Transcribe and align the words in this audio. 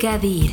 Gadir. 0.00 0.52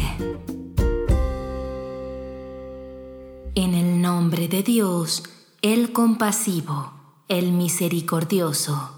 En 3.54 3.76
el 3.76 4.02
nombre 4.02 4.48
de 4.48 4.64
Dios, 4.64 5.22
el 5.62 5.94
compasivo, 5.94 6.94
el 7.28 7.52
misericordioso. 7.52 8.92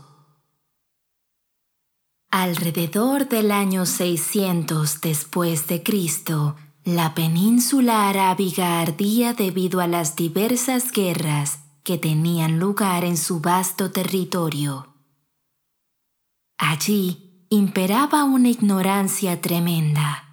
Alrededor 2.32 3.28
del 3.28 3.52
año 3.52 3.86
600 3.86 5.02
después 5.02 5.68
de 5.68 5.84
Cristo, 5.84 6.56
la 6.86 7.14
península 7.14 8.08
arábiga 8.08 8.80
ardía 8.80 9.34
debido 9.34 9.82
a 9.82 9.88
las 9.88 10.16
diversas 10.16 10.94
guerras 10.94 11.60
que 11.84 11.98
tenían 11.98 12.58
lugar 12.58 13.04
en 13.04 13.18
su 13.18 13.42
vasto 13.42 13.92
territorio. 13.92 14.94
Allí 16.58 17.46
imperaba 17.50 18.24
una 18.24 18.48
ignorancia 18.48 19.42
tremenda. 19.42 20.27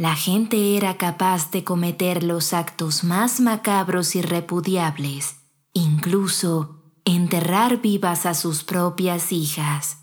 La 0.00 0.16
gente 0.16 0.78
era 0.78 0.96
capaz 0.96 1.50
de 1.50 1.62
cometer 1.62 2.22
los 2.22 2.54
actos 2.54 3.04
más 3.04 3.38
macabros 3.38 4.16
y 4.16 4.22
repudiables, 4.22 5.40
incluso 5.74 6.94
enterrar 7.04 7.82
vivas 7.82 8.24
a 8.24 8.32
sus 8.32 8.64
propias 8.64 9.30
hijas. 9.30 9.98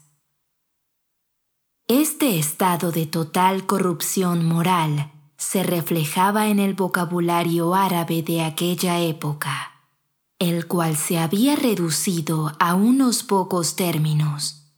Este 1.87 2.37
estado 2.37 2.91
de 2.91 3.07
total 3.07 3.65
corrupción 3.65 4.45
moral 4.45 5.11
se 5.35 5.63
reflejaba 5.63 6.49
en 6.49 6.59
el 6.59 6.75
vocabulario 6.75 7.73
árabe 7.73 8.21
de 8.21 8.43
aquella 8.43 8.99
época, 8.99 9.81
el 10.37 10.67
cual 10.67 10.95
se 10.95 11.17
había 11.17 11.55
reducido 11.55 12.51
a 12.59 12.75
unos 12.75 13.23
pocos 13.23 13.75
términos. 13.75 14.75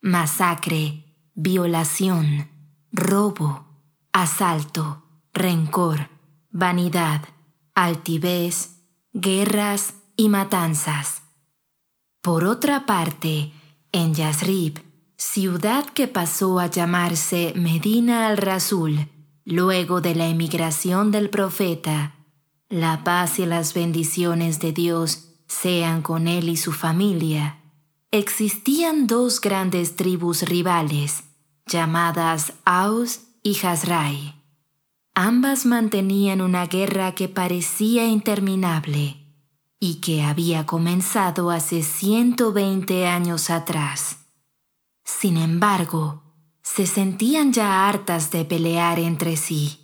Masacre, 0.00 1.04
violación, 1.36 2.50
robo, 2.90 3.69
asalto, 4.12 5.02
rencor, 5.32 6.08
vanidad, 6.50 7.22
altivez, 7.74 8.76
guerras 9.12 9.94
y 10.16 10.28
matanzas. 10.28 11.22
Por 12.22 12.44
otra 12.44 12.86
parte, 12.86 13.52
en 13.92 14.14
Yazrib, 14.14 14.82
ciudad 15.16 15.86
que 15.86 16.08
pasó 16.08 16.60
a 16.60 16.66
llamarse 16.66 17.52
Medina 17.56 18.28
al-Rasul, 18.28 19.08
Luego 19.50 20.00
de 20.00 20.14
la 20.14 20.28
emigración 20.28 21.10
del 21.10 21.30
profeta, 21.30 22.14
la 22.68 23.02
paz 23.02 23.38
y 23.38 23.46
las 23.46 23.74
bendiciones 23.74 24.60
de 24.60 24.72
Dios 24.72 25.32
sean 25.48 26.02
con 26.02 26.28
él 26.28 26.48
y 26.48 26.56
su 26.56 26.72
familia, 26.72 27.58
existían 28.12 29.08
dos 29.08 29.40
grandes 29.40 29.96
tribus 29.96 30.42
rivales, 30.42 31.24
llamadas 31.66 32.52
Aus 32.64 33.22
y 33.42 33.58
Hazrai. 33.64 34.34
Ambas 35.14 35.66
mantenían 35.66 36.40
una 36.40 36.66
guerra 36.66 37.14
que 37.14 37.28
parecía 37.28 38.06
interminable 38.06 39.16
y 39.78 39.96
que 39.96 40.22
había 40.22 40.66
comenzado 40.66 41.50
hace 41.50 41.82
120 41.82 43.06
años 43.06 43.50
atrás. 43.50 44.18
Sin 45.04 45.36
embargo, 45.36 46.22
se 46.62 46.86
sentían 46.86 47.52
ya 47.52 47.88
hartas 47.88 48.30
de 48.30 48.44
pelear 48.44 48.98
entre 48.98 49.36
sí. 49.36 49.80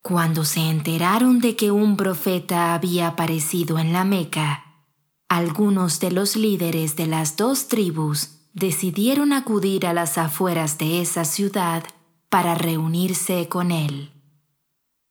Cuando 0.00 0.44
se 0.44 0.60
enteraron 0.60 1.40
de 1.40 1.54
que 1.54 1.70
un 1.70 1.96
profeta 1.96 2.74
había 2.74 3.08
aparecido 3.08 3.78
en 3.78 3.92
la 3.92 4.04
Meca, 4.04 4.86
algunos 5.28 6.00
de 6.00 6.10
los 6.10 6.34
líderes 6.36 6.96
de 6.96 7.06
las 7.06 7.36
dos 7.36 7.68
tribus 7.68 8.41
decidieron 8.54 9.32
acudir 9.32 9.86
a 9.86 9.92
las 9.92 10.18
afueras 10.18 10.78
de 10.78 11.00
esa 11.00 11.24
ciudad 11.24 11.84
para 12.28 12.54
reunirse 12.54 13.48
con 13.48 13.70
él. 13.70 14.10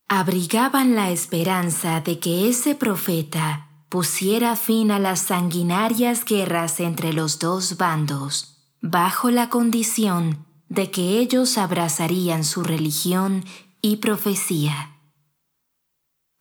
Abrigaban 0.07 0.95
la 0.95 1.11
esperanza 1.11 2.01
de 2.01 2.19
que 2.19 2.49
ese 2.49 2.75
profeta 2.75 3.69
pusiera 3.89 4.55
fin 4.55 4.91
a 4.91 4.99
las 4.99 5.19
sanguinarias 5.19 6.25
guerras 6.25 6.79
entre 6.79 7.13
los 7.13 7.39
dos 7.39 7.77
bandos 7.77 8.57
bajo 8.81 9.29
la 9.29 9.49
condición 9.49 10.45
de 10.69 10.89
que 10.89 11.19
ellos 11.19 11.57
abrazarían 11.57 12.43
su 12.43 12.63
religión 12.63 13.45
y 13.81 13.97
profecía. 13.97 14.97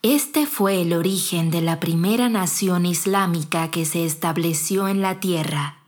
Este 0.03 0.47
fue 0.47 0.80
el 0.80 0.94
origen 0.94 1.50
de 1.50 1.60
la 1.60 1.78
primera 1.78 2.28
nación 2.28 2.86
islámica 2.86 3.70
que 3.70 3.84
se 3.84 4.06
estableció 4.06 4.88
en 4.88 5.03
la 5.03 5.20
tierra 5.20 5.79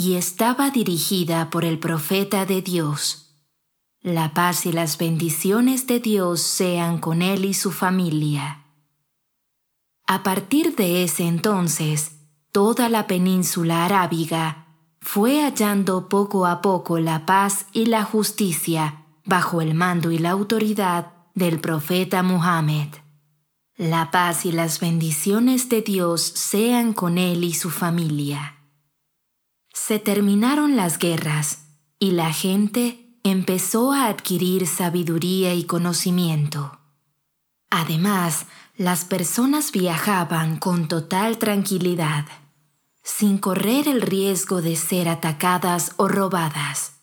y 0.00 0.16
estaba 0.16 0.70
dirigida 0.70 1.50
por 1.50 1.66
el 1.66 1.78
profeta 1.78 2.46
de 2.46 2.62
Dios. 2.62 3.36
La 4.00 4.32
paz 4.32 4.64
y 4.64 4.72
las 4.72 4.96
bendiciones 4.96 5.86
de 5.86 6.00
Dios 6.00 6.40
sean 6.40 6.96
con 6.98 7.20
él 7.20 7.44
y 7.44 7.52
su 7.52 7.70
familia. 7.70 8.64
A 10.06 10.22
partir 10.22 10.74
de 10.74 11.04
ese 11.04 11.24
entonces, 11.24 12.12
toda 12.50 12.88
la 12.88 13.06
península 13.06 13.84
arábiga 13.84 14.68
fue 15.02 15.42
hallando 15.42 16.08
poco 16.08 16.46
a 16.46 16.62
poco 16.62 16.98
la 16.98 17.26
paz 17.26 17.66
y 17.74 17.84
la 17.84 18.02
justicia 18.02 19.04
bajo 19.26 19.60
el 19.60 19.74
mando 19.74 20.10
y 20.10 20.18
la 20.18 20.30
autoridad 20.30 21.12
del 21.34 21.60
profeta 21.60 22.22
Muhammad. 22.22 22.88
La 23.76 24.10
paz 24.10 24.46
y 24.46 24.52
las 24.52 24.80
bendiciones 24.80 25.68
de 25.68 25.82
Dios 25.82 26.22
sean 26.22 26.94
con 26.94 27.18
él 27.18 27.44
y 27.44 27.52
su 27.52 27.68
familia. 27.68 28.59
Se 29.90 29.98
terminaron 29.98 30.76
las 30.76 30.98
guerras 30.98 31.64
y 31.98 32.12
la 32.12 32.32
gente 32.32 33.18
empezó 33.24 33.90
a 33.90 34.06
adquirir 34.06 34.68
sabiduría 34.68 35.52
y 35.54 35.64
conocimiento. 35.64 36.78
Además, 37.70 38.46
las 38.76 39.04
personas 39.04 39.72
viajaban 39.72 40.58
con 40.58 40.86
total 40.86 41.38
tranquilidad 41.38 42.26
sin 43.02 43.38
correr 43.38 43.88
el 43.88 44.00
riesgo 44.00 44.62
de 44.62 44.76
ser 44.76 45.08
atacadas 45.08 45.94
o 45.96 46.06
robadas. 46.06 47.00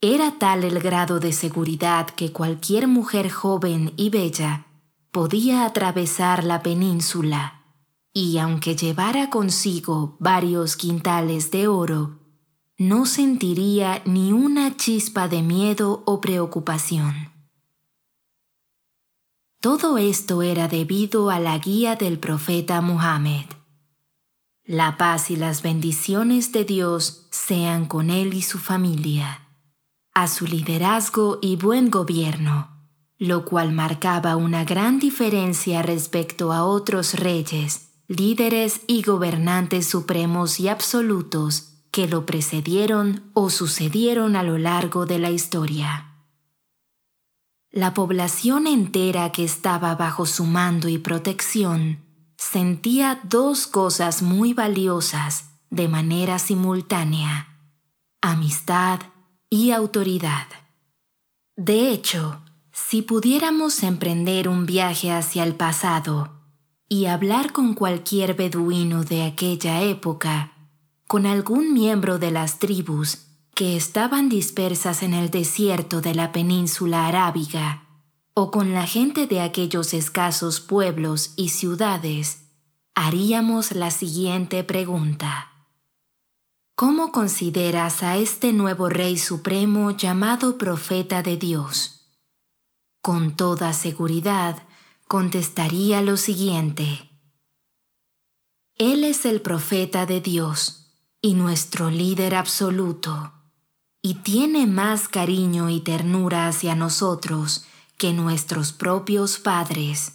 Era 0.00 0.32
tal 0.40 0.64
el 0.64 0.80
grado 0.80 1.20
de 1.20 1.32
seguridad 1.32 2.08
que 2.08 2.32
cualquier 2.32 2.88
mujer 2.88 3.30
joven 3.30 3.92
y 3.96 4.10
bella 4.10 4.66
podía 5.12 5.64
atravesar 5.64 6.42
la 6.42 6.60
península 6.60 7.63
y 8.16 8.38
aunque 8.38 8.76
llevara 8.76 9.28
consigo 9.28 10.16
varios 10.20 10.76
quintales 10.76 11.50
de 11.50 11.66
oro, 11.66 12.20
no 12.78 13.06
sentiría 13.06 14.02
ni 14.06 14.32
una 14.32 14.76
chispa 14.76 15.26
de 15.26 15.42
miedo 15.42 16.04
o 16.06 16.20
preocupación. 16.20 17.32
Todo 19.60 19.98
esto 19.98 20.42
era 20.42 20.68
debido 20.68 21.30
a 21.30 21.40
la 21.40 21.58
guía 21.58 21.96
del 21.96 22.20
profeta 22.20 22.80
Muhammad. 22.80 23.46
La 24.64 24.96
paz 24.96 25.30
y 25.30 25.36
las 25.36 25.62
bendiciones 25.62 26.52
de 26.52 26.64
Dios 26.64 27.26
sean 27.30 27.86
con 27.86 28.10
él 28.10 28.32
y 28.32 28.42
su 28.42 28.58
familia, 28.58 29.48
a 30.14 30.28
su 30.28 30.46
liderazgo 30.46 31.38
y 31.42 31.56
buen 31.56 31.90
gobierno, 31.90 32.88
lo 33.18 33.44
cual 33.44 33.72
marcaba 33.72 34.36
una 34.36 34.64
gran 34.64 35.00
diferencia 35.00 35.82
respecto 35.82 36.52
a 36.52 36.64
otros 36.64 37.14
reyes, 37.14 37.93
líderes 38.08 38.82
y 38.86 39.02
gobernantes 39.02 39.86
supremos 39.86 40.60
y 40.60 40.68
absolutos 40.68 41.74
que 41.90 42.08
lo 42.08 42.26
precedieron 42.26 43.30
o 43.34 43.50
sucedieron 43.50 44.36
a 44.36 44.42
lo 44.42 44.58
largo 44.58 45.06
de 45.06 45.18
la 45.18 45.30
historia. 45.30 46.10
La 47.70 47.94
población 47.94 48.66
entera 48.66 49.32
que 49.32 49.44
estaba 49.44 49.94
bajo 49.94 50.26
su 50.26 50.44
mando 50.44 50.88
y 50.88 50.98
protección 50.98 52.04
sentía 52.36 53.20
dos 53.24 53.66
cosas 53.66 54.22
muy 54.22 54.52
valiosas 54.54 55.50
de 55.70 55.88
manera 55.88 56.38
simultánea, 56.38 57.58
amistad 58.20 59.00
y 59.50 59.70
autoridad. 59.70 60.46
De 61.56 61.90
hecho, 61.90 62.42
si 62.72 63.02
pudiéramos 63.02 63.82
emprender 63.82 64.48
un 64.48 64.66
viaje 64.66 65.12
hacia 65.12 65.44
el 65.44 65.54
pasado 65.54 66.33
y 66.94 67.06
hablar 67.06 67.50
con 67.50 67.74
cualquier 67.74 68.34
beduino 68.34 69.02
de 69.02 69.24
aquella 69.24 69.82
época, 69.82 70.52
con 71.08 71.26
algún 71.26 71.74
miembro 71.74 72.20
de 72.20 72.30
las 72.30 72.60
tribus 72.60 73.26
que 73.52 73.76
estaban 73.76 74.28
dispersas 74.28 75.02
en 75.02 75.12
el 75.12 75.28
desierto 75.28 76.00
de 76.00 76.14
la 76.14 76.30
península 76.30 77.08
arábiga, 77.08 77.88
o 78.32 78.52
con 78.52 78.74
la 78.74 78.86
gente 78.86 79.26
de 79.26 79.40
aquellos 79.40 79.92
escasos 79.92 80.60
pueblos 80.60 81.32
y 81.34 81.48
ciudades, 81.48 82.44
haríamos 82.94 83.72
la 83.72 83.90
siguiente 83.90 84.62
pregunta. 84.62 85.50
¿Cómo 86.76 87.10
consideras 87.10 88.04
a 88.04 88.18
este 88.18 88.52
nuevo 88.52 88.88
Rey 88.88 89.18
Supremo 89.18 89.90
llamado 89.90 90.58
Profeta 90.58 91.24
de 91.24 91.38
Dios? 91.38 92.08
Con 93.02 93.34
toda 93.34 93.72
seguridad, 93.72 94.62
contestaría 95.14 96.02
lo 96.02 96.16
siguiente. 96.16 97.08
Él 98.74 99.04
es 99.04 99.24
el 99.26 99.42
profeta 99.42 100.06
de 100.06 100.20
Dios 100.20 100.90
y 101.22 101.34
nuestro 101.34 101.88
líder 101.88 102.34
absoluto, 102.34 103.32
y 104.02 104.14
tiene 104.14 104.66
más 104.66 105.06
cariño 105.06 105.70
y 105.70 105.78
ternura 105.78 106.48
hacia 106.48 106.74
nosotros 106.74 107.64
que 107.96 108.12
nuestros 108.12 108.72
propios 108.72 109.38
padres. 109.38 110.14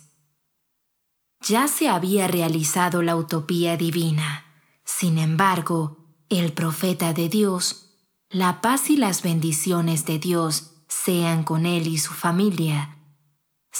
Ya 1.48 1.70
se 1.70 1.88
había 1.88 2.28
realizado 2.28 3.02
la 3.02 3.16
utopía 3.16 3.78
divina. 3.78 4.44
Sin 4.84 5.18
embargo, 5.18 6.10
el 6.28 6.52
profeta 6.52 7.14
de 7.14 7.30
Dios, 7.30 7.86
la 8.30 8.60
paz 8.60 8.90
y 8.90 8.98
las 8.98 9.24
bendiciones 9.24 10.06
de 10.06 10.20
Dios 10.20 10.72
sean 10.90 11.46
con 11.46 11.66
él 11.66 11.88
y 11.88 12.00
su 12.00 12.12
familia, 12.12 12.99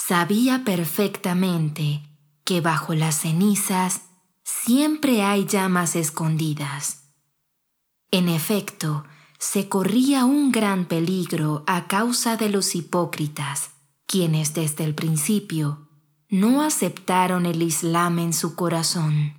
sabía 0.06 0.64
perfectamente 0.64 2.02
que 2.44 2.60
bajo 2.60 2.94
las 2.94 3.20
cenizas 3.20 4.02
siempre 4.42 5.22
hay 5.22 5.46
llamas 5.46 5.94
escondidas. 5.94 7.12
En 8.10 8.28
efecto, 8.28 9.04
se 9.38 9.68
corría 9.68 10.24
un 10.24 10.52
gran 10.52 10.86
peligro 10.86 11.64
a 11.66 11.86
causa 11.86 12.36
de 12.36 12.48
los 12.48 12.74
hipócritas, 12.74 13.70
quienes 14.06 14.54
desde 14.54 14.84
el 14.84 14.94
principio 14.94 15.88
no 16.28 16.62
aceptaron 16.62 17.46
el 17.46 17.62
Islam 17.62 18.18
en 18.18 18.32
su 18.32 18.54
corazón. 18.54 19.34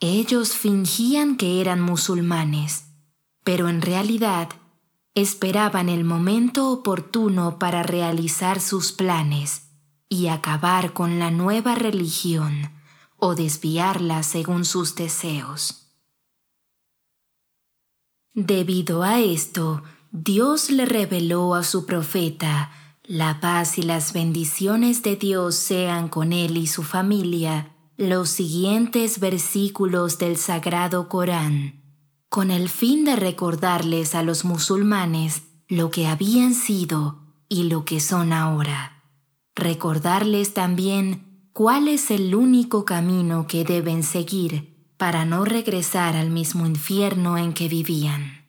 Ellos 0.00 0.52
fingían 0.52 1.36
que 1.36 1.60
eran 1.60 1.80
musulmanes, 1.80 2.84
pero 3.42 3.68
en 3.68 3.82
realidad 3.82 4.48
esperaban 5.14 5.88
el 5.88 6.04
momento 6.04 6.70
oportuno 6.70 7.58
para 7.58 7.82
realizar 7.82 8.60
sus 8.60 8.92
planes 8.92 9.68
y 10.08 10.26
acabar 10.26 10.92
con 10.92 11.18
la 11.18 11.30
nueva 11.30 11.74
religión 11.74 12.72
o 13.16 13.34
desviarla 13.34 14.22
según 14.22 14.64
sus 14.64 14.96
deseos. 14.96 15.92
Debido 18.34 19.04
a 19.04 19.20
esto, 19.20 19.84
Dios 20.10 20.70
le 20.70 20.86
reveló 20.86 21.54
a 21.54 21.62
su 21.62 21.86
profeta, 21.86 22.72
la 23.04 23.40
paz 23.40 23.78
y 23.78 23.82
las 23.82 24.12
bendiciones 24.12 25.02
de 25.02 25.14
Dios 25.14 25.54
sean 25.54 26.08
con 26.08 26.32
él 26.32 26.56
y 26.56 26.66
su 26.66 26.82
familia, 26.82 27.72
los 27.96 28.30
siguientes 28.30 29.20
versículos 29.20 30.18
del 30.18 30.36
Sagrado 30.36 31.08
Corán, 31.08 31.83
con 32.33 32.51
el 32.51 32.69
fin 32.69 33.05
de 33.05 33.15
recordarles 33.15 34.15
a 34.15 34.23
los 34.23 34.45
musulmanes 34.45 35.43
lo 35.67 35.89
que 35.91 36.07
habían 36.07 36.53
sido 36.53 37.19
y 37.47 37.63
lo 37.63 37.85
que 37.85 37.99
son 37.99 38.33
ahora. 38.33 39.03
Recordarles 39.55 40.53
también 40.53 41.49
cuál 41.53 41.87
es 41.87 42.11
el 42.11 42.35
único 42.35 42.85
camino 42.85 43.47
que 43.47 43.63
deben 43.63 44.03
seguir 44.03 44.93
para 44.97 45.25
no 45.25 45.45
regresar 45.45 46.15
al 46.15 46.29
mismo 46.29 46.65
infierno 46.65 47.37
en 47.37 47.53
que 47.53 47.67
vivían. 47.67 48.39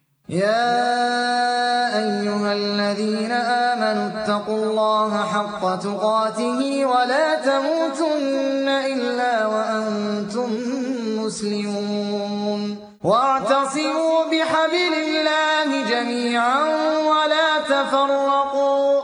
اتقوا 3.90 4.64
الله 4.64 5.12
حق 5.24 5.62
تقاته 5.78 6.60
ولا 6.86 7.34
تموتن 7.34 8.68
إلا 8.68 9.46
وأنتم 9.46 10.50
مسلمون 11.18 12.23
واعتصموا 13.05 14.25
بحبل 14.25 14.93
الله 14.93 15.89
جميعا 15.89 16.59
ولا 17.05 17.59
تفرقوا 17.69 19.01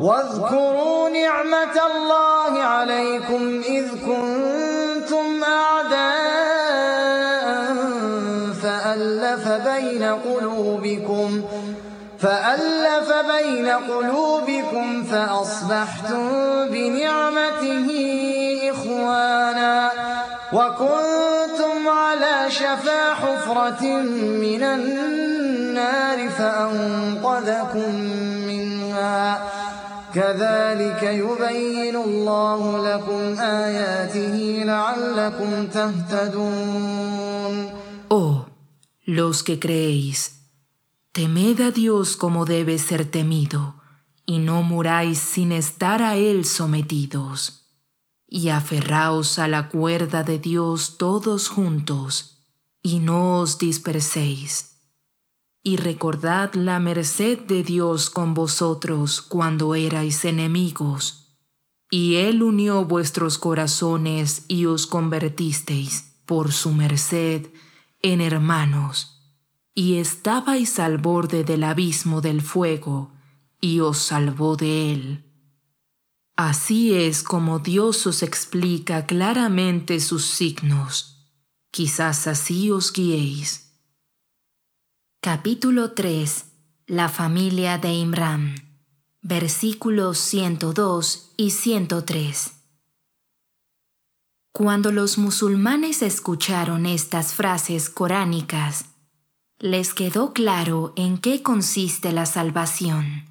واذكروا 0.00 1.08
نعمة 1.08 1.76
الله 1.94 2.62
عليكم 2.62 3.62
إذ 3.68 3.88
كنتم 3.90 5.44
أعداء 5.44 5.98
فألف 8.62 9.48
بين 9.48 10.02
قلوبكم 10.02 11.42
فألف 12.18 13.12
بين 13.12 13.68
قلوبكم 13.68 15.04
فأصبحتم 15.04 16.28
بنعمته 16.70 17.88
إخوانا 18.70 19.90
وكنتم 20.52 21.47
على 21.87 22.51
شفا 22.51 23.13
حفرة 23.13 23.83
من 24.45 24.63
النار 24.63 26.29
فأنقذكم 26.29 27.95
منها 28.47 29.49
كذلك 30.13 31.03
يبين 31.03 31.95
الله 31.95 32.93
لكم 32.93 33.39
آياته 33.39 34.63
لعلكم 34.65 35.67
تهتدون 35.67 37.03
Oh, 38.09 38.45
los 39.05 39.41
que 39.43 39.57
creéis 39.59 40.43
Temed 41.13 41.61
a 41.61 41.69
Dios 41.71 42.17
como 42.17 42.43
debe 42.45 42.79
ser 42.79 43.05
temido, 43.05 43.75
y 44.25 44.39
no 44.39 44.63
muráis 44.63 45.19
sin 45.19 45.51
estar 45.51 46.01
a 46.01 46.15
Él 46.15 46.43
sometidos. 46.43 47.63
Y 48.28 48.50
aferraos 48.50 49.38
a 49.38 49.48
la 49.48 49.68
cuerda 49.68 50.22
de 50.22 50.38
Dios 50.38 50.98
todos 50.98 51.48
juntos, 51.48 52.44
y 52.82 52.98
no 52.98 53.40
os 53.40 53.58
disperséis. 53.58 54.76
Y 55.62 55.76
recordad 55.76 56.54
la 56.54 56.78
merced 56.78 57.38
de 57.40 57.64
Dios 57.64 58.10
con 58.10 58.34
vosotros 58.34 59.22
cuando 59.22 59.74
erais 59.74 60.24
enemigos, 60.24 61.36
y 61.90 62.16
Él 62.16 62.42
unió 62.42 62.84
vuestros 62.84 63.38
corazones 63.38 64.44
y 64.46 64.66
os 64.66 64.86
convertisteis 64.86 66.14
por 66.26 66.52
su 66.52 66.72
merced 66.72 67.46
en 68.02 68.20
hermanos 68.20 69.18
y 69.78 69.98
estabais 69.98 70.80
al 70.80 70.98
borde 70.98 71.44
del 71.44 71.62
abismo 71.62 72.20
del 72.20 72.42
fuego, 72.42 73.12
y 73.60 73.78
os 73.78 73.98
salvó 73.98 74.56
de 74.56 74.92
él. 74.92 75.27
Así 76.40 76.94
es 76.94 77.24
como 77.24 77.58
Dios 77.58 78.06
os 78.06 78.22
explica 78.22 79.06
claramente 79.06 79.98
sus 79.98 80.24
signos. 80.24 81.26
Quizás 81.72 82.28
así 82.28 82.70
os 82.70 82.92
guiéis. 82.92 83.72
Capítulo 85.20 85.94
3. 85.94 86.44
La 86.86 87.08
familia 87.08 87.78
de 87.78 87.92
Imram. 87.92 88.54
Versículos 89.20 90.18
102 90.18 91.32
y 91.36 91.50
103. 91.50 92.52
Cuando 94.52 94.92
los 94.92 95.18
musulmanes 95.18 96.02
escucharon 96.02 96.86
estas 96.86 97.34
frases 97.34 97.90
coránicas, 97.90 98.84
les 99.58 99.92
quedó 99.92 100.32
claro 100.32 100.92
en 100.94 101.18
qué 101.18 101.42
consiste 101.42 102.12
la 102.12 102.26
salvación. 102.26 103.27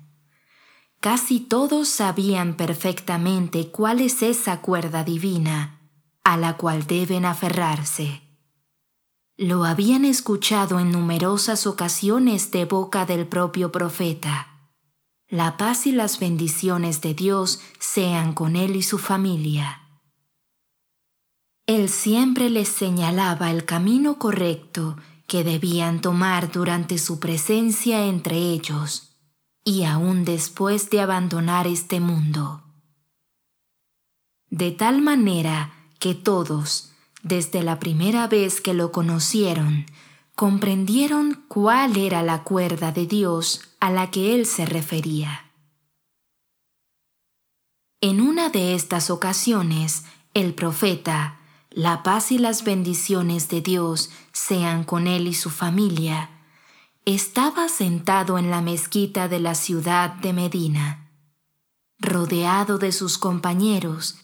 Casi 1.00 1.40
todos 1.40 1.90
sabían 1.90 2.56
perfectamente 2.56 3.70
cuál 3.70 4.02
es 4.02 4.24
esa 4.24 4.62
cuerda 4.62 5.04
divina 5.04 5.80
a 6.24 6.36
la 6.36 6.58
cual 6.58 6.86
deben 6.88 7.24
aferrarse. 7.24 8.22
Lo 9.38 9.64
habían 9.64 10.04
escuchado 10.04 10.80
en 10.80 10.92
numerosas 10.92 11.68
ocasiones 11.68 12.52
de 12.52 12.66
boca 12.66 13.06
del 13.06 13.28
propio 13.28 13.72
profeta. 13.72 14.48
La 15.30 15.56
paz 15.56 15.88
y 15.88 15.94
las 15.94 16.20
bendiciones 16.20 17.00
de 17.00 17.14
Dios 17.14 17.62
sean 17.80 18.34
con 18.34 18.58
él 18.58 18.76
y 18.76 18.82
su 18.82 18.98
familia. 18.98 19.84
Él 21.66 21.88
siempre 21.88 22.50
les 22.50 22.68
señalaba 22.68 23.52
el 23.52 23.64
camino 23.64 24.18
correcto 24.18 24.98
que 25.28 25.44
debían 25.44 26.02
tomar 26.02 26.52
durante 26.52 26.98
su 26.98 27.20
presencia 27.20 28.06
entre 28.06 28.38
ellos 28.38 29.17
y 29.68 29.84
aún 29.84 30.24
después 30.24 30.90
de 30.90 31.02
abandonar 31.02 31.68
este 31.68 32.00
mundo. 32.00 32.64
De 34.50 34.72
tal 34.72 35.02
manera 35.02 35.74
que 36.00 36.16
todos, 36.16 36.94
desde 37.22 37.64
la 37.64 37.78
primera 37.78 38.30
vez 38.30 38.62
que 38.62 38.74
lo 38.74 38.94
conocieron, 38.94 39.86
comprendieron 40.36 41.44
cuál 41.50 41.98
era 41.98 42.24
la 42.24 42.46
cuerda 42.46 42.94
de 42.94 43.08
Dios 43.08 43.60
a 43.82 43.92
la 43.92 44.10
que 44.10 44.36
él 44.36 44.46
se 44.46 44.66
refería. 44.66 45.52
En 48.00 48.22
una 48.22 48.48
de 48.48 48.74
estas 48.74 49.10
ocasiones, 49.10 50.06
el 50.34 50.54
profeta, 50.54 51.42
la 51.72 52.04
paz 52.04 52.32
y 52.32 52.38
las 52.38 52.64
bendiciones 52.64 53.50
de 53.50 53.60
Dios 53.60 54.12
sean 54.32 54.86
con 54.86 55.08
él 55.08 55.28
y 55.28 55.34
su 55.34 55.50
familia, 55.50 56.37
estaba 57.08 57.70
sentado 57.70 58.38
en 58.38 58.52
la 58.52 58.60
mezquita 58.60 59.30
de 59.30 59.40
la 59.40 59.56
ciudad 59.56 60.16
de 60.16 60.34
Medina, 60.34 61.10
rodeado 62.00 62.80
de 62.80 62.92
sus 62.92 63.18
compañeros, 63.18 64.18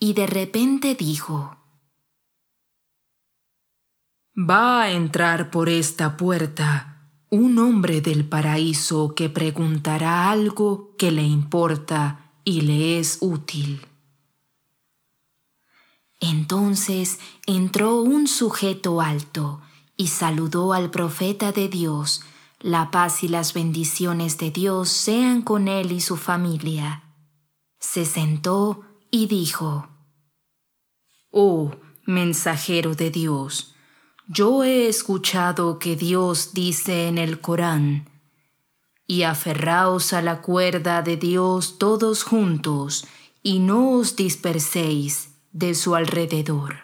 y 0.00 0.12
de 0.14 0.26
repente 0.26 0.96
dijo, 0.96 1.56
Va 4.36 4.82
a 4.82 4.90
entrar 4.90 5.52
por 5.52 5.68
esta 5.68 6.16
puerta 6.16 7.08
un 7.30 7.60
hombre 7.60 8.00
del 8.00 8.28
paraíso 8.28 9.14
que 9.14 9.28
preguntará 9.28 10.28
algo 10.28 10.96
que 10.96 11.12
le 11.12 11.22
importa 11.22 12.32
y 12.42 12.62
le 12.62 12.98
es 12.98 13.18
útil. 13.20 13.86
Entonces 16.18 17.20
entró 17.46 18.00
un 18.00 18.26
sujeto 18.26 19.00
alto 19.00 19.60
y 19.96 20.08
saludó 20.08 20.72
al 20.72 20.90
profeta 20.90 21.52
de 21.52 21.68
Dios, 21.68 22.22
la 22.60 22.90
paz 22.90 23.24
y 23.24 23.28
las 23.28 23.54
bendiciones 23.54 24.38
de 24.38 24.50
Dios 24.50 24.88
sean 24.88 25.42
con 25.42 25.68
él 25.68 25.92
y 25.92 26.00
su 26.00 26.16
familia. 26.16 27.02
Se 27.78 28.04
sentó 28.04 28.82
y 29.10 29.26
dijo, 29.26 29.88
Oh, 31.30 31.72
mensajero 32.06 32.94
de 32.94 33.10
Dios, 33.10 33.74
yo 34.28 34.64
he 34.64 34.86
escuchado 34.88 35.78
que 35.78 35.96
Dios 35.96 36.54
dice 36.54 37.08
en 37.08 37.18
el 37.18 37.40
Corán, 37.40 38.08
y 39.06 39.24
aferraos 39.24 40.12
a 40.12 40.22
la 40.22 40.40
cuerda 40.40 41.02
de 41.02 41.16
Dios 41.16 41.78
todos 41.78 42.22
juntos, 42.22 43.06
y 43.42 43.58
no 43.58 43.90
os 43.90 44.14
disperséis 44.14 45.34
de 45.52 45.74
su 45.74 45.94
alrededor. 45.94 46.81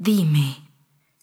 Dime, 0.00 0.70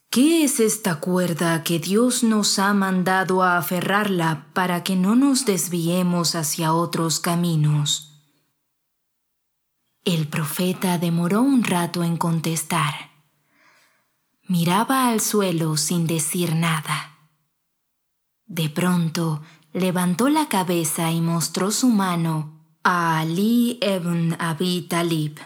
¿qué 0.09 0.43
es 0.43 0.59
esta 0.59 0.99
cuerda 0.99 1.63
que 1.63 1.79
Dios 1.79 2.25
nos 2.25 2.59
ha 2.59 2.73
mandado 2.73 3.41
a 3.41 3.57
aferrarla 3.57 4.47
para 4.51 4.83
que 4.83 4.97
no 4.97 5.15
nos 5.15 5.45
desviemos 5.45 6.35
hacia 6.35 6.73
otros 6.73 7.21
caminos? 7.21 8.21
El 10.03 10.27
profeta 10.27 10.97
demoró 10.97 11.41
un 11.41 11.63
rato 11.63 12.03
en 12.03 12.17
contestar. 12.17 13.11
Miraba 14.45 15.07
al 15.07 15.21
suelo 15.21 15.77
sin 15.77 16.05
decir 16.05 16.53
nada. 16.53 17.17
De 18.45 18.69
pronto 18.69 19.41
levantó 19.71 20.27
la 20.27 20.49
cabeza 20.49 21.13
y 21.13 21.21
mostró 21.21 21.71
su 21.71 21.87
mano 21.87 22.59
a 22.83 23.19
Ali 23.19 23.79
ibn 23.81 24.35
Abi 24.37 24.81
Talib. 24.81 25.39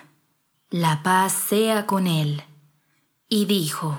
La 0.72 1.04
paz 1.04 1.32
sea 1.34 1.86
con 1.86 2.08
él 2.08 2.44
y 3.30 3.46
dijo, 3.46 3.96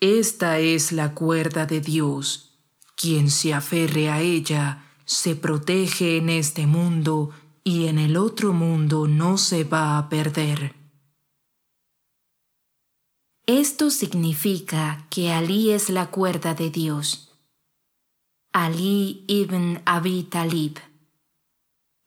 Esta 0.00 0.60
es 0.60 0.92
la 0.92 1.14
cuerda 1.14 1.66
de 1.66 1.80
Dios. 1.80 2.60
Quien 2.94 3.30
se 3.30 3.52
aferre 3.52 4.08
a 4.08 4.20
ella 4.20 4.84
se 5.04 5.36
protege 5.36 6.16
en 6.16 6.30
este 6.30 6.66
mundo 6.66 7.30
y 7.64 7.88
en 7.88 7.98
el 7.98 8.16
otro 8.16 8.52
mundo 8.52 9.08
no 9.08 9.36
se 9.36 9.64
va 9.64 9.98
a 9.98 10.08
perder. 10.08 10.74
Esto 13.46 13.90
significa 13.90 15.06
que 15.10 15.32
Ali 15.32 15.72
es 15.72 15.90
la 15.90 16.10
cuerda 16.10 16.54
de 16.54 16.70
Dios. 16.70 17.32
Ali 18.52 19.24
ibn 19.28 19.82
Abi 19.84 20.22
Talib, 20.22 20.78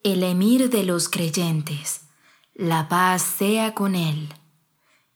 el 0.02 0.22
emir 0.22 0.70
de 0.70 0.84
los 0.84 1.08
creyentes, 1.08 2.06
la 2.54 2.88
paz 2.88 3.22
sea 3.22 3.74
con 3.74 3.94
él 3.94 4.28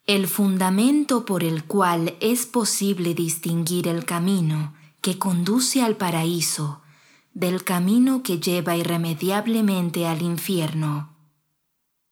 el 0.06 0.28
fundamento 0.28 1.24
por 1.24 1.42
el 1.42 1.64
cual 1.64 2.14
es 2.20 2.44
posible 2.44 3.14
distinguir 3.14 3.88
el 3.88 4.04
camino 4.04 4.74
que 5.00 5.18
conduce 5.18 5.82
al 5.82 5.96
paraíso 5.96 6.82
del 7.32 7.64
camino 7.64 8.22
que 8.22 8.38
lleva 8.38 8.76
irremediablemente 8.76 10.06
al 10.06 10.22
infierno. 10.22 11.16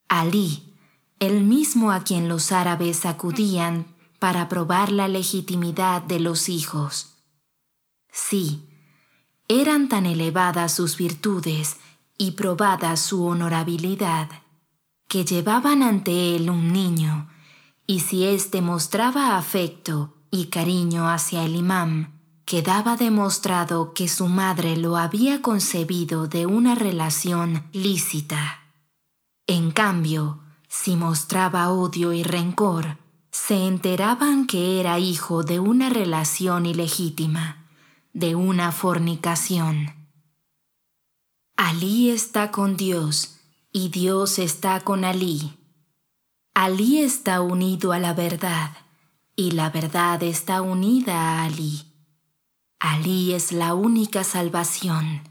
Alí, 0.08 0.75
el 1.20 1.44
mismo 1.44 1.92
a 1.92 2.02
quien 2.02 2.28
los 2.28 2.50
árabes 2.50 3.06
acudían 3.06 3.87
para 4.18 4.49
probar 4.49 4.90
la 4.90 5.06
legitimidad 5.06 6.02
de 6.02 6.18
los 6.18 6.49
hijos. 6.49 7.14
Sí, 8.11 8.68
eran 9.49 9.88
tan 9.88 10.06
elevadas 10.06 10.75
sus 10.75 10.96
virtudes 10.96 11.76
y 12.18 12.32
probada 12.32 12.96
su 12.96 13.25
honorabilidad, 13.25 14.28
que 15.08 15.25
llevaban 15.25 15.82
ante 15.82 16.34
él 16.34 16.50
un 16.50 16.72
niño 16.72 17.28
y 17.86 18.00
si 18.00 18.24
éste 18.24 18.60
mostraba 18.60 19.36
afecto 19.36 20.14
y 20.30 20.46
cariño 20.46 21.08
hacia 21.08 21.44
el 21.44 21.56
imán, 21.56 22.20
quedaba 22.44 22.96
demostrado 22.96 23.94
que 23.94 24.08
su 24.08 24.28
madre 24.28 24.76
lo 24.76 24.96
había 24.96 25.42
concebido 25.42 26.26
de 26.26 26.46
una 26.46 26.74
relación 26.74 27.68
lícita. 27.72 28.62
En 29.46 29.70
cambio, 29.70 30.40
si 30.68 30.96
mostraba 30.96 31.70
odio 31.70 32.12
y 32.12 32.22
rencor, 32.22 32.98
se 33.30 33.66
enteraban 33.66 34.46
que 34.46 34.80
era 34.80 34.98
hijo 34.98 35.42
de 35.42 35.60
una 35.60 35.88
relación 35.88 36.66
ilegítima, 36.66 37.66
de 38.12 38.34
una 38.34 38.72
fornicación. 38.72 39.94
Alí 41.56 42.10
está 42.10 42.50
con 42.50 42.76
Dios 42.76 43.38
y 43.72 43.88
Dios 43.88 44.38
está 44.38 44.80
con 44.80 45.04
Alí. 45.04 45.62
Alí 46.54 46.99
está 46.99 47.40
unido 47.40 47.92
a 47.92 47.99
la 47.99 48.12
verdad 48.12 48.73
y 49.37 49.52
la 49.52 49.71
verdad 49.71 50.23
está 50.23 50.61
unida 50.61 51.14
a 51.14 51.44
Alí. 51.44 51.85
Alí 52.78 53.32
es 53.32 53.52
la 53.52 53.73
única 53.73 54.23
salvación 54.23 55.23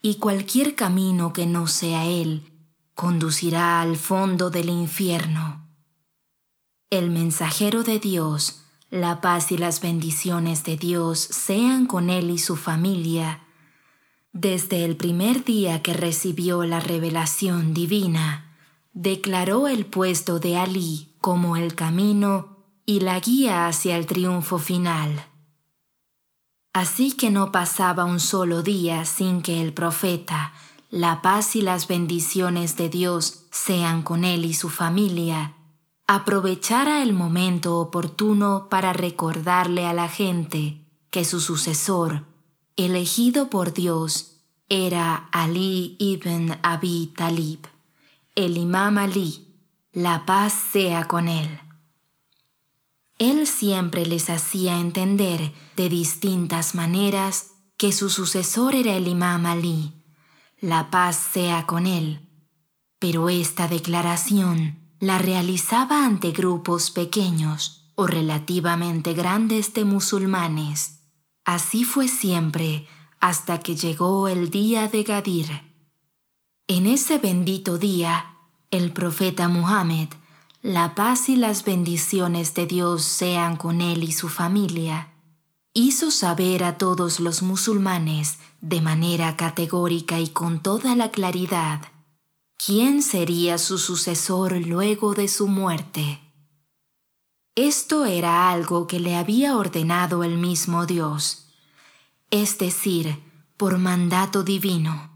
y 0.00 0.16
cualquier 0.16 0.76
camino 0.76 1.32
que 1.32 1.46
no 1.46 1.66
sea 1.66 2.06
Él 2.06 2.52
conducirá 2.94 3.80
al 3.80 3.96
fondo 3.96 4.50
del 4.50 4.68
infierno. 4.68 5.66
El 6.88 7.10
mensajero 7.10 7.82
de 7.82 7.98
Dios, 7.98 8.62
la 8.90 9.20
paz 9.20 9.50
y 9.50 9.58
las 9.58 9.80
bendiciones 9.80 10.62
de 10.62 10.76
Dios 10.76 11.18
sean 11.18 11.86
con 11.86 12.10
Él 12.10 12.30
y 12.30 12.38
su 12.38 12.54
familia. 12.54 13.40
Desde 14.32 14.84
el 14.84 14.96
primer 14.96 15.44
día 15.44 15.82
que 15.82 15.94
recibió 15.94 16.64
la 16.64 16.78
revelación 16.78 17.74
divina, 17.74 18.49
declaró 18.92 19.68
el 19.68 19.86
puesto 19.86 20.38
de 20.38 20.56
Ali 20.56 21.14
como 21.20 21.56
el 21.56 21.74
camino 21.74 22.56
y 22.86 23.00
la 23.00 23.20
guía 23.20 23.66
hacia 23.66 23.96
el 23.96 24.06
triunfo 24.06 24.58
final. 24.58 25.26
Así 26.72 27.12
que 27.12 27.30
no 27.30 27.52
pasaba 27.52 28.04
un 28.04 28.20
solo 28.20 28.62
día 28.62 29.04
sin 29.04 29.42
que 29.42 29.60
el 29.60 29.72
profeta, 29.72 30.52
la 30.88 31.22
paz 31.22 31.56
y 31.56 31.62
las 31.62 31.88
bendiciones 31.88 32.76
de 32.76 32.88
Dios 32.88 33.46
sean 33.50 34.02
con 34.02 34.24
él 34.24 34.44
y 34.44 34.54
su 34.54 34.68
familia, 34.68 35.54
aprovechara 36.06 37.02
el 37.02 37.12
momento 37.12 37.78
oportuno 37.78 38.68
para 38.68 38.92
recordarle 38.92 39.86
a 39.86 39.92
la 39.92 40.08
gente 40.08 40.84
que 41.10 41.24
su 41.24 41.40
sucesor, 41.40 42.24
elegido 42.76 43.50
por 43.50 43.72
Dios, 43.72 44.38
era 44.68 45.28
Ali 45.32 45.96
ibn 45.98 46.56
Abi 46.62 47.12
Talib 47.16 47.60
el 48.36 48.56
imam 48.56 48.98
Ali, 48.98 49.56
la 49.92 50.24
paz 50.24 50.52
sea 50.52 51.08
con 51.08 51.28
él. 51.28 51.60
Él 53.18 53.46
siempre 53.46 54.06
les 54.06 54.30
hacía 54.30 54.78
entender 54.78 55.52
de 55.76 55.88
distintas 55.88 56.74
maneras 56.74 57.50
que 57.76 57.92
su 57.92 58.08
sucesor 58.08 58.74
era 58.74 58.94
el 58.94 59.08
imam 59.08 59.46
Ali, 59.46 59.94
la 60.60 60.90
paz 60.90 61.16
sea 61.16 61.66
con 61.66 61.86
él, 61.86 62.28
pero 62.98 63.28
esta 63.28 63.66
declaración 63.66 64.78
la 65.00 65.18
realizaba 65.18 66.04
ante 66.04 66.30
grupos 66.30 66.90
pequeños 66.90 67.90
o 67.94 68.06
relativamente 68.06 69.12
grandes 69.12 69.74
de 69.74 69.84
musulmanes. 69.84 71.00
Así 71.44 71.84
fue 71.84 72.06
siempre 72.06 72.86
hasta 73.18 73.58
que 73.58 73.74
llegó 73.74 74.28
el 74.28 74.50
día 74.50 74.88
de 74.88 75.02
Gadir 75.02 75.69
en 76.70 76.86
ese 76.86 77.18
bendito 77.18 77.78
día, 77.78 78.36
el 78.70 78.92
profeta 78.92 79.48
Muhammad, 79.48 80.06
la 80.62 80.94
paz 80.94 81.28
y 81.28 81.34
las 81.34 81.64
bendiciones 81.64 82.54
de 82.54 82.66
Dios 82.66 83.02
sean 83.02 83.56
con 83.56 83.80
él 83.80 84.04
y 84.04 84.12
su 84.12 84.28
familia, 84.28 85.08
hizo 85.74 86.12
saber 86.12 86.62
a 86.62 86.78
todos 86.78 87.18
los 87.18 87.42
musulmanes 87.42 88.38
de 88.60 88.80
manera 88.80 89.36
categórica 89.36 90.20
y 90.20 90.28
con 90.28 90.60
toda 90.60 90.94
la 90.94 91.10
claridad 91.10 91.80
quién 92.56 93.02
sería 93.02 93.58
su 93.58 93.76
sucesor 93.76 94.52
luego 94.64 95.14
de 95.14 95.26
su 95.26 95.48
muerte. 95.48 96.20
Esto 97.56 98.06
era 98.06 98.48
algo 98.52 98.86
que 98.86 99.00
le 99.00 99.16
había 99.16 99.56
ordenado 99.56 100.22
el 100.22 100.38
mismo 100.38 100.86
Dios, 100.86 101.48
es 102.30 102.58
decir, 102.58 103.18
por 103.56 103.78
mandato 103.78 104.44
divino. 104.44 105.09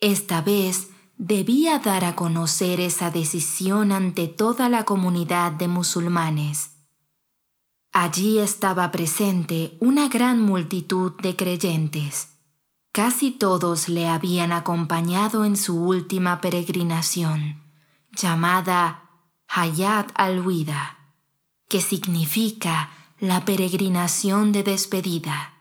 Esta 0.00 0.42
vez 0.42 0.88
debía 1.16 1.78
dar 1.78 2.04
a 2.04 2.14
conocer 2.14 2.80
esa 2.80 3.10
decisión 3.10 3.92
ante 3.92 4.28
toda 4.28 4.68
la 4.68 4.84
comunidad 4.84 5.52
de 5.52 5.68
musulmanes. 5.68 6.72
Allí 7.92 8.38
estaba 8.38 8.90
presente 8.90 9.78
una 9.80 10.08
gran 10.08 10.40
multitud 10.40 11.12
de 11.22 11.34
creyentes. 11.34 12.28
Casi 12.92 13.30
todos 13.30 13.88
le 13.88 14.06
habían 14.06 14.52
acompañado 14.52 15.46
en 15.46 15.56
su 15.56 15.82
última 15.82 16.42
peregrinación, 16.42 17.62
llamada 18.12 19.10
Hayat 19.48 20.12
al-Wida, 20.14 20.98
que 21.68 21.80
significa 21.80 22.90
la 23.18 23.46
peregrinación 23.46 24.52
de 24.52 24.62
despedida. 24.62 25.54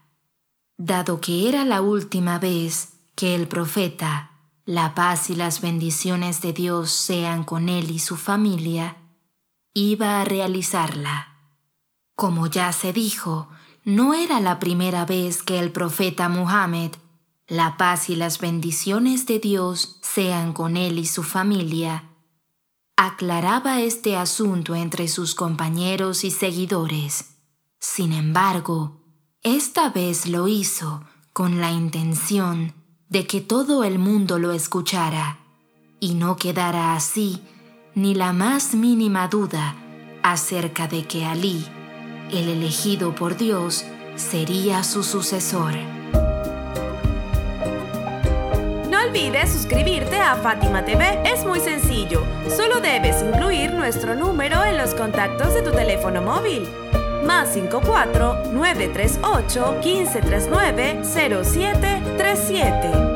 Dado 0.78 1.22
que 1.22 1.48
era 1.48 1.64
la 1.64 1.82
última 1.82 2.38
vez 2.38 2.95
que 3.16 3.34
el 3.34 3.48
profeta, 3.48 4.32
la 4.66 4.94
paz 4.94 5.30
y 5.30 5.36
las 5.36 5.62
bendiciones 5.62 6.42
de 6.42 6.54
Dios 6.54 6.92
sean 6.92 7.44
con 7.44 7.70
él 7.70 7.92
y 7.92 8.00
su 8.00 8.18
familia, 8.18 8.98
iba 9.74 10.22
a 10.22 10.26
realizarla. 10.26 11.38
Como 12.16 12.48
ya 12.48 12.72
se 12.74 12.94
dijo, 12.94 13.50
no 13.84 14.14
era 14.14 14.40
la 14.40 14.60
primera 14.60 15.06
vez 15.06 15.44
que 15.44 15.60
el 15.60 15.72
profeta 15.72 16.30
Muhammad, 16.30 16.92
la 17.48 17.78
paz 17.78 18.10
y 18.10 18.16
las 18.16 18.40
bendiciones 18.40 19.26
de 19.28 19.40
Dios 19.40 20.00
sean 20.02 20.54
con 20.54 20.78
él 20.78 20.98
y 20.98 21.06
su 21.06 21.24
familia, 21.24 22.10
aclaraba 22.98 23.82
este 23.82 24.18
asunto 24.18 24.76
entre 24.76 25.08
sus 25.08 25.36
compañeros 25.36 26.24
y 26.24 26.32
seguidores. 26.32 27.36
Sin 27.80 28.14
embargo, 28.14 29.04
esta 29.44 29.90
vez 29.90 30.26
lo 30.26 30.48
hizo 30.48 31.04
con 31.34 31.62
la 31.62 31.72
intención 31.72 32.74
de 33.10 33.28
que 33.28 33.42
todo 33.42 33.84
el 33.84 34.00
mundo 34.00 34.40
lo 34.40 34.52
escuchara 34.52 35.40
y 36.00 36.16
no 36.16 36.36
quedara 36.38 36.96
así 36.96 37.42
ni 37.94 38.14
la 38.14 38.34
más 38.34 38.74
mínima 38.74 39.28
duda 39.28 39.76
acerca 40.24 40.88
de 40.88 41.06
que 41.06 41.26
Alí, 41.26 41.66
el 42.32 42.50
elegido 42.50 43.16
por 43.16 43.38
Dios, 43.38 43.86
sería 44.16 44.84
su 44.84 45.04
sucesor. 45.04 45.74
No 48.90 49.00
olvides 49.08 49.54
suscribirte 49.54 50.18
a 50.18 50.36
Fátima 50.36 50.84
TV, 50.84 51.22
es 51.26 51.46
muy 51.46 51.60
sencillo, 51.60 52.24
solo 52.50 52.82
debes 52.82 53.24
incluir 53.24 53.74
nuestro 53.74 54.16
número 54.16 54.64
en 54.64 54.78
los 54.78 54.94
contactos 54.94 55.54
de 55.54 55.62
tu 55.62 55.72
teléfono 55.72 56.22
móvil. 56.22 56.68
Más 57.26 57.50
54 57.54 58.52
938 58.54 59.80
1539 59.84 61.02
0737. 61.04 63.15